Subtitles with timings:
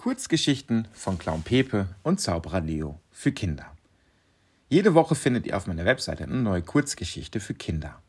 [0.00, 3.70] Kurzgeschichten von Clown Pepe und Zauberer Leo für Kinder.
[4.70, 8.00] Jede Woche findet ihr auf meiner Webseite eine neue Kurzgeschichte für Kinder.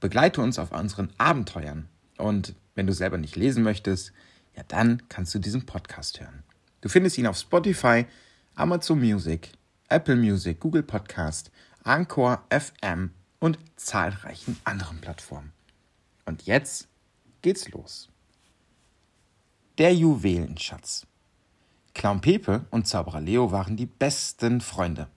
[0.00, 4.14] Begleite uns auf unseren Abenteuern und wenn du selber nicht lesen möchtest,
[4.56, 6.42] ja dann kannst du diesen Podcast hören.
[6.80, 8.06] Du findest ihn auf Spotify,
[8.54, 9.52] Amazon Music,
[9.90, 11.50] Apple Music, Google Podcast,
[11.84, 13.10] Anchor FM
[13.40, 15.52] und zahlreichen anderen Plattformen.
[16.24, 16.88] Und jetzt
[17.42, 18.08] geht's los.
[19.76, 21.06] Der Juwelenschatz.
[21.96, 25.08] Clown Pepe und Zauberer Leo waren die besten Freunde.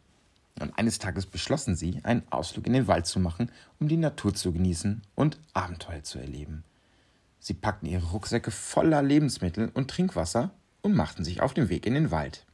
[0.62, 4.34] Und eines Tages beschlossen sie, einen Ausflug in den Wald zu machen, um die Natur
[4.34, 6.64] zu genießen und Abenteuer zu erleben.
[7.42, 11.96] Sie packten ihre Rucksäcke voller Lebensmittel und Trinkwasser und machten sich auf den Weg in
[11.96, 12.46] den Wald.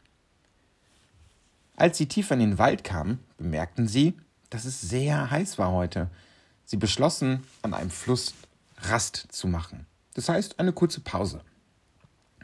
[1.75, 4.15] Als sie tiefer in den Wald kamen, bemerkten sie,
[4.49, 6.09] dass es sehr heiß war heute.
[6.65, 8.33] Sie beschlossen, an einem Fluss
[8.79, 9.85] Rast zu machen.
[10.15, 11.41] Das heißt, eine kurze Pause,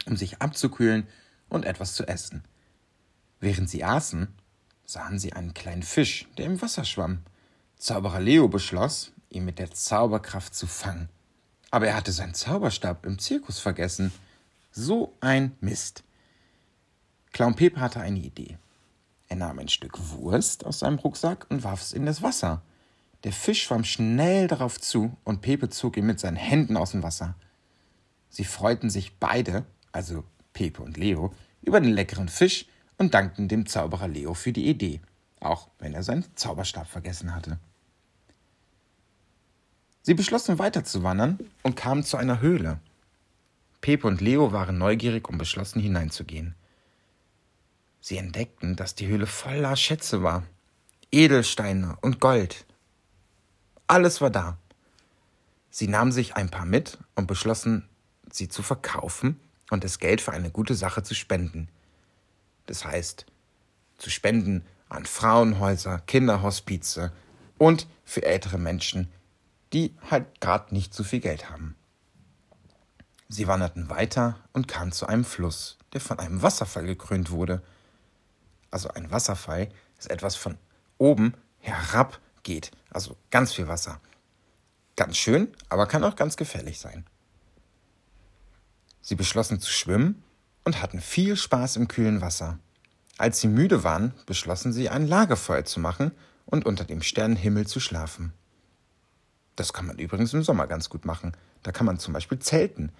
[0.06, 1.08] um sich abzukühlen
[1.52, 2.44] und etwas zu essen.
[3.40, 4.28] Während sie aßen,
[4.84, 7.22] sahen sie einen kleinen Fisch, der im Wasser schwamm.
[7.76, 11.08] Zauberer Leo beschloss, ihn mit der Zauberkraft zu fangen.
[11.70, 14.12] Aber er hatte seinen Zauberstab im Zirkus vergessen.
[14.70, 16.04] So ein Mist.
[17.32, 18.58] Clown Pepe hatte eine Idee.
[19.28, 22.62] Er nahm ein Stück Wurst aus seinem Rucksack und warf es in das Wasser.
[23.24, 27.02] Der Fisch schwamm schnell darauf zu und Pepe zog ihn mit seinen Händen aus dem
[27.02, 27.34] Wasser.
[28.28, 30.24] Sie freuten sich beide, also
[30.62, 35.00] Pepe und Leo, über den leckeren Fisch und dankten dem Zauberer Leo für die Idee,
[35.40, 37.58] auch wenn er seinen Zauberstab vergessen hatte.
[40.02, 42.78] Sie beschlossen weiterzuwandern und kamen zu einer Höhle.
[43.80, 46.54] Pepe und Leo waren neugierig und beschlossen hineinzugehen.
[48.00, 50.44] Sie entdeckten, dass die Höhle voller Schätze war.
[51.10, 52.66] Edelsteine und Gold.
[53.88, 54.58] Alles war da.
[55.70, 57.88] Sie nahmen sich ein paar mit und beschlossen,
[58.30, 59.40] sie zu verkaufen
[59.72, 61.68] und das Geld für eine gute Sache zu spenden.
[62.66, 63.24] Das heißt,
[63.96, 67.10] zu spenden an Frauenhäuser, Kinderhospize
[67.56, 69.10] und für ältere Menschen,
[69.72, 71.74] die halt gerade nicht so viel Geld haben.
[73.30, 77.62] Sie wanderten weiter und kamen zu einem Fluss, der von einem Wasserfall gekrönt wurde.
[78.70, 80.58] Also ein Wasserfall ist etwas von
[80.98, 84.00] oben herab geht, also ganz viel Wasser.
[84.96, 87.06] Ganz schön, aber kann auch ganz gefährlich sein.
[89.02, 90.22] Sie beschlossen zu schwimmen
[90.64, 92.58] und hatten viel Spaß im kühlen Wasser.
[93.18, 96.12] Als sie müde waren, beschlossen sie, ein Lagerfeuer zu machen
[96.46, 98.32] und unter dem Sternenhimmel zu schlafen.
[99.56, 101.32] Das kann man übrigens im Sommer ganz gut machen.
[101.62, 102.90] Da kann man zum Beispiel zelten.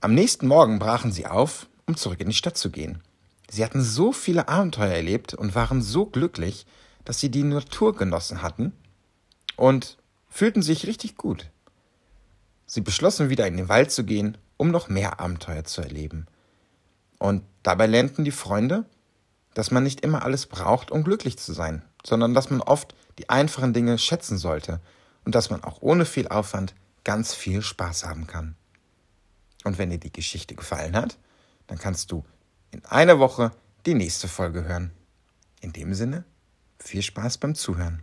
[0.00, 3.02] Am nächsten Morgen brachen sie auf, um zurück in die Stadt zu gehen.
[3.50, 6.66] Sie hatten so viele Abenteuer erlebt und waren so glücklich,
[7.04, 8.72] dass sie die Natur genossen hatten
[9.56, 9.98] und
[10.28, 11.50] fühlten sich richtig gut.
[12.66, 16.26] Sie beschlossen wieder in den Wald zu gehen, um noch mehr Abenteuer zu erleben.
[17.18, 18.84] Und dabei lernten die Freunde,
[19.54, 23.30] dass man nicht immer alles braucht, um glücklich zu sein, sondern dass man oft die
[23.30, 24.80] einfachen Dinge schätzen sollte
[25.24, 26.74] und dass man auch ohne viel Aufwand
[27.04, 28.56] ganz viel Spaß haben kann.
[29.64, 31.18] Und wenn dir die Geschichte gefallen hat,
[31.68, 32.24] dann kannst du
[32.70, 33.52] in einer Woche
[33.86, 34.90] die nächste Folge hören.
[35.60, 36.24] In dem Sinne,
[36.78, 38.02] viel Spaß beim Zuhören.